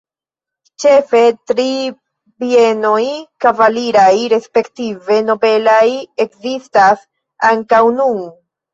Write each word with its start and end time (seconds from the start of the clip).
Ĉefe 0.85 1.19
tri 1.51 1.65
bienoj 2.45 3.03
kavaliraj 3.47 4.09
respektive 4.35 5.21
nobelaj 5.31 5.87
ekzistas 6.29 7.09
ankoraŭ 7.55 7.89
nun. 8.05 8.23